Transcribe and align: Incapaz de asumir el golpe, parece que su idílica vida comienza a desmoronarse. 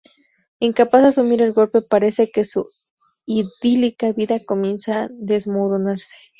Incapaz 0.59 1.03
de 1.03 1.07
asumir 1.09 1.43
el 1.43 1.53
golpe, 1.53 1.83
parece 1.83 2.31
que 2.31 2.43
su 2.43 2.67
idílica 3.27 4.11
vida 4.13 4.39
comienza 4.43 5.03
a 5.03 5.09
desmoronarse. 5.11 6.17